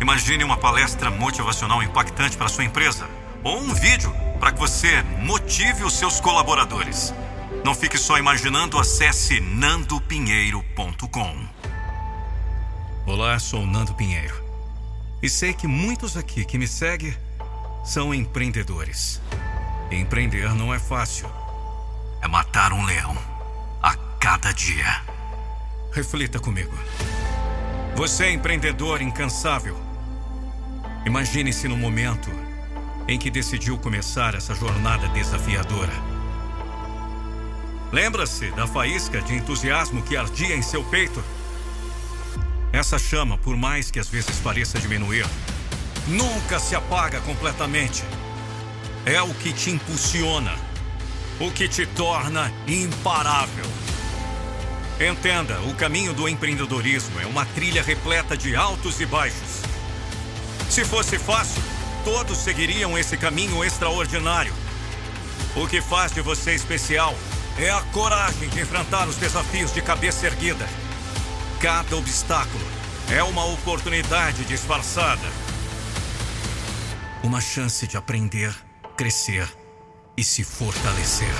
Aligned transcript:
Imagine 0.00 0.44
uma 0.44 0.56
palestra 0.56 1.10
motivacional 1.10 1.82
impactante 1.82 2.36
para 2.36 2.48
sua 2.48 2.64
empresa 2.64 3.08
ou 3.42 3.58
um 3.58 3.74
vídeo 3.74 4.12
para 4.40 4.52
que 4.52 4.58
você 4.58 5.02
motive 5.20 5.84
os 5.84 5.94
seus 5.94 6.20
colaboradores. 6.20 7.14
Não 7.64 7.74
fique 7.74 7.96
só 7.96 8.18
imaginando, 8.18 8.78
acesse 8.78 9.40
nandopinheiro.com. 9.40 11.48
Olá, 13.06 13.38
sou 13.38 13.66
Nando 13.66 13.94
Pinheiro. 13.94 14.42
E 15.22 15.28
sei 15.28 15.54
que 15.54 15.66
muitos 15.66 16.16
aqui 16.16 16.44
que 16.44 16.58
me 16.58 16.66
seguem 16.66 17.16
são 17.84 18.14
empreendedores. 18.14 19.20
empreender 19.90 20.54
não 20.54 20.74
é 20.74 20.78
fácil. 20.78 21.30
É 22.20 22.28
matar 22.28 22.72
um 22.72 22.84
leão 22.84 23.16
a 23.82 23.94
cada 24.18 24.52
dia. 24.52 25.02
Reflita 25.92 26.38
comigo. 26.38 26.74
Você 27.96 28.24
é 28.24 28.32
empreendedor 28.32 29.00
incansável. 29.00 29.80
Imagine-se 31.06 31.68
no 31.68 31.76
momento 31.76 32.28
em 33.06 33.16
que 33.16 33.30
decidiu 33.30 33.78
começar 33.78 34.34
essa 34.34 34.52
jornada 34.52 35.06
desafiadora. 35.08 35.92
Lembra-se 37.92 38.50
da 38.50 38.66
faísca 38.66 39.22
de 39.22 39.36
entusiasmo 39.36 40.02
que 40.02 40.16
ardia 40.16 40.56
em 40.56 40.62
seu 40.62 40.82
peito? 40.82 41.22
Essa 42.72 42.98
chama, 42.98 43.38
por 43.38 43.56
mais 43.56 43.92
que 43.92 44.00
às 44.00 44.08
vezes 44.08 44.40
pareça 44.40 44.80
diminuir, 44.80 45.24
nunca 46.08 46.58
se 46.58 46.74
apaga 46.74 47.20
completamente. 47.20 48.02
É 49.06 49.22
o 49.22 49.32
que 49.34 49.52
te 49.52 49.70
impulsiona, 49.70 50.56
o 51.38 51.48
que 51.52 51.68
te 51.68 51.86
torna 51.86 52.52
imparável. 52.66 53.64
Entenda, 55.00 55.60
o 55.62 55.74
caminho 55.74 56.12
do 56.12 56.28
empreendedorismo 56.28 57.20
é 57.20 57.26
uma 57.26 57.44
trilha 57.46 57.82
repleta 57.82 58.36
de 58.36 58.54
altos 58.54 59.00
e 59.00 59.06
baixos. 59.06 59.62
Se 60.70 60.84
fosse 60.84 61.18
fácil, 61.18 61.62
todos 62.04 62.38
seguiriam 62.38 62.96
esse 62.96 63.16
caminho 63.16 63.64
extraordinário. 63.64 64.54
O 65.56 65.66
que 65.66 65.80
faz 65.80 66.12
de 66.12 66.20
você 66.20 66.54
especial 66.54 67.14
é 67.58 67.70
a 67.70 67.80
coragem 67.92 68.48
de 68.48 68.60
enfrentar 68.60 69.08
os 69.08 69.16
desafios 69.16 69.72
de 69.72 69.82
cabeça 69.82 70.26
erguida. 70.26 70.66
Cada 71.60 71.96
obstáculo 71.96 72.64
é 73.10 73.22
uma 73.22 73.44
oportunidade 73.46 74.44
disfarçada. 74.44 75.26
Uma 77.22 77.40
chance 77.40 77.86
de 77.86 77.96
aprender, 77.96 78.54
crescer 78.96 79.48
e 80.16 80.22
se 80.22 80.44
fortalecer. 80.44 81.34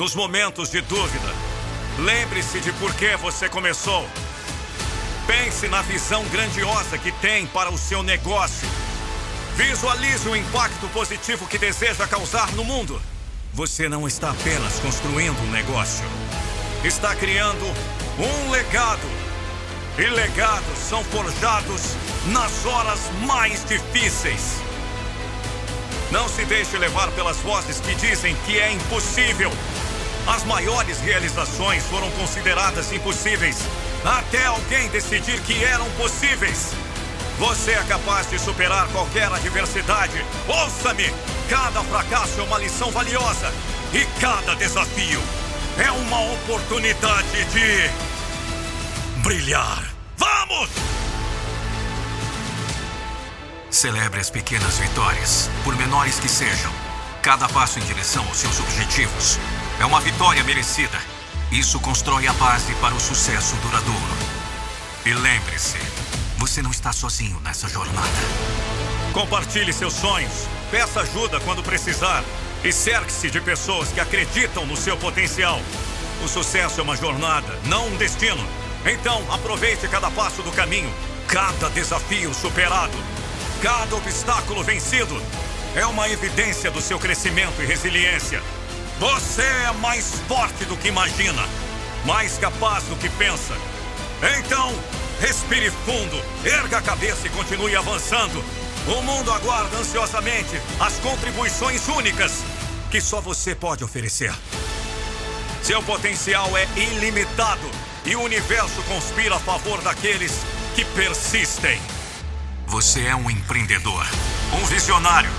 Nos 0.00 0.14
momentos 0.14 0.70
de 0.70 0.80
dúvida, 0.80 1.28
lembre-se 1.98 2.58
de 2.58 2.72
por 2.72 2.94
que 2.94 3.14
você 3.18 3.50
começou. 3.50 4.08
Pense 5.26 5.68
na 5.68 5.82
visão 5.82 6.24
grandiosa 6.28 6.96
que 6.96 7.12
tem 7.12 7.46
para 7.48 7.70
o 7.70 7.76
seu 7.76 8.02
negócio. 8.02 8.66
Visualize 9.56 10.26
o 10.26 10.34
impacto 10.34 10.88
positivo 10.88 11.46
que 11.46 11.58
deseja 11.58 12.06
causar 12.06 12.50
no 12.52 12.64
mundo. 12.64 12.98
Você 13.52 13.90
não 13.90 14.08
está 14.08 14.30
apenas 14.30 14.78
construindo 14.78 15.38
um 15.42 15.50
negócio, 15.50 16.06
está 16.82 17.14
criando 17.14 17.66
um 18.18 18.50
legado. 18.50 19.06
E 19.98 20.06
legados 20.06 20.78
são 20.78 21.04
forjados 21.04 21.82
nas 22.28 22.64
horas 22.64 23.00
mais 23.26 23.62
difíceis. 23.66 24.62
Não 26.10 26.26
se 26.26 26.46
deixe 26.46 26.78
levar 26.78 27.10
pelas 27.12 27.36
vozes 27.36 27.80
que 27.80 27.94
dizem 27.96 28.34
que 28.46 28.58
é 28.58 28.72
impossível. 28.72 29.52
As 30.30 30.44
maiores 30.44 31.00
realizações 31.00 31.82
foram 31.86 32.08
consideradas 32.12 32.92
impossíveis 32.92 33.58
até 34.04 34.46
alguém 34.46 34.88
decidir 34.88 35.40
que 35.40 35.64
eram 35.64 35.90
possíveis. 35.92 36.72
Você 37.36 37.72
é 37.72 37.82
capaz 37.82 38.30
de 38.30 38.38
superar 38.38 38.86
qualquer 38.92 39.26
adversidade. 39.26 40.24
Ouça-me! 40.46 41.12
Cada 41.48 41.82
fracasso 41.82 42.38
é 42.38 42.44
uma 42.44 42.58
lição 42.58 42.92
valiosa 42.92 43.52
e 43.92 44.06
cada 44.20 44.54
desafio 44.54 45.20
é 45.76 45.90
uma 45.90 46.32
oportunidade 46.34 47.44
de 47.46 47.90
brilhar. 49.22 49.82
Vamos! 50.16 50.70
Celebre 53.68 54.20
as 54.20 54.30
pequenas 54.30 54.78
vitórias, 54.78 55.50
por 55.64 55.74
menores 55.76 56.20
que 56.20 56.28
sejam. 56.28 56.89
Cada 57.30 57.48
passo 57.48 57.78
em 57.78 57.82
direção 57.82 58.26
aos 58.26 58.38
seus 58.38 58.58
objetivos 58.58 59.38
é 59.78 59.86
uma 59.86 60.00
vitória 60.00 60.42
merecida. 60.42 60.98
Isso 61.52 61.78
constrói 61.78 62.26
a 62.26 62.32
base 62.32 62.74
para 62.80 62.92
o 62.92 62.98
sucesso 62.98 63.54
duradouro. 63.62 64.16
E 65.06 65.14
lembre-se, 65.14 65.78
você 66.38 66.60
não 66.60 66.72
está 66.72 66.92
sozinho 66.92 67.38
nessa 67.38 67.68
jornada. 67.68 68.08
Compartilhe 69.12 69.72
seus 69.72 69.94
sonhos, 69.94 70.48
peça 70.72 71.02
ajuda 71.02 71.38
quando 71.38 71.62
precisar 71.62 72.24
e 72.64 72.72
cerque-se 72.72 73.30
de 73.30 73.40
pessoas 73.40 73.92
que 73.92 74.00
acreditam 74.00 74.66
no 74.66 74.76
seu 74.76 74.96
potencial. 74.96 75.60
O 76.24 76.26
sucesso 76.26 76.80
é 76.80 76.82
uma 76.82 76.96
jornada, 76.96 77.56
não 77.66 77.86
um 77.86 77.96
destino. 77.96 78.44
Então, 78.84 79.24
aproveite 79.32 79.86
cada 79.86 80.10
passo 80.10 80.42
do 80.42 80.50
caminho, 80.50 80.92
cada 81.28 81.70
desafio 81.70 82.34
superado, 82.34 82.98
cada 83.62 83.94
obstáculo 83.94 84.64
vencido. 84.64 85.22
É 85.76 85.86
uma 85.86 86.08
evidência 86.08 86.70
do 86.70 86.80
seu 86.80 86.98
crescimento 86.98 87.62
e 87.62 87.66
resiliência. 87.66 88.42
Você 88.98 89.42
é 89.42 89.72
mais 89.80 90.14
forte 90.26 90.64
do 90.64 90.76
que 90.76 90.88
imagina, 90.88 91.42
mais 92.04 92.38
capaz 92.38 92.84
do 92.84 92.96
que 92.96 93.08
pensa. 93.10 93.54
Então, 94.38 94.74
respire 95.20 95.70
fundo, 95.70 96.20
erga 96.44 96.78
a 96.78 96.82
cabeça 96.82 97.26
e 97.26 97.30
continue 97.30 97.76
avançando. 97.76 98.44
O 98.88 99.02
mundo 99.02 99.30
aguarda 99.32 99.76
ansiosamente 99.76 100.60
as 100.80 100.98
contribuições 100.98 101.86
únicas 101.88 102.42
que 102.90 103.00
só 103.00 103.20
você 103.20 103.54
pode 103.54 103.84
oferecer. 103.84 104.34
Seu 105.62 105.80
potencial 105.84 106.50
é 106.56 106.66
ilimitado 106.76 107.70
e 108.04 108.16
o 108.16 108.22
universo 108.22 108.82
conspira 108.88 109.36
a 109.36 109.40
favor 109.40 109.80
daqueles 109.82 110.32
que 110.74 110.84
persistem. 110.84 111.80
Você 112.66 113.04
é 113.04 113.14
um 113.14 113.30
empreendedor, 113.30 114.04
um 114.52 114.64
visionário, 114.66 115.30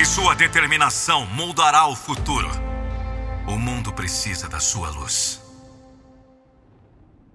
e 0.00 0.04
sua 0.06 0.34
determinação 0.34 1.26
moldará 1.26 1.86
o 1.86 1.94
futuro. 1.94 2.48
O 3.46 3.58
mundo 3.58 3.92
precisa 3.92 4.48
da 4.48 4.58
sua 4.58 4.88
luz. 4.88 5.39